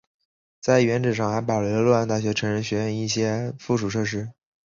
[0.59, 4.31] 在原址上还保留了洛阳大学成人学院等一些附属设施。